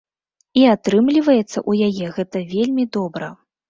[0.61, 3.35] І атрымліваецца ў яе гэта вельмі добра.